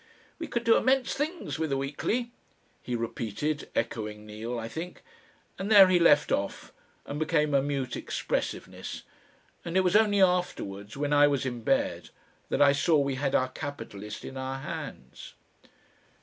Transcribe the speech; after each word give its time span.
"We 0.39 0.47
could 0.47 0.63
do 0.63 0.77
immense 0.77 1.13
things 1.13 1.59
with 1.59 1.71
a 1.71 1.77
weekly," 1.77 2.31
he 2.81 2.95
repeated, 2.95 3.69
echoing 3.75 4.25
Neal, 4.25 4.57
I 4.57 4.67
think. 4.67 5.03
And 5.59 5.71
there 5.71 5.89
he 5.89 5.99
left 5.99 6.31
off 6.31 6.73
and 7.05 7.19
became 7.19 7.53
a 7.53 7.61
mute 7.61 7.95
expressiveness, 7.95 9.03
and 9.63 9.77
it 9.77 9.81
was 9.83 9.95
only 9.95 10.19
afterwards, 10.19 10.97
when 10.97 11.13
I 11.13 11.27
was 11.27 11.45
in 11.45 11.61
bed, 11.61 12.09
that 12.49 12.63
I 12.63 12.71
saw 12.71 12.97
we 12.97 13.13
had 13.13 13.35
our 13.35 13.49
capitalist 13.49 14.25
in 14.25 14.37
our 14.37 14.57
hands.... 14.61 15.35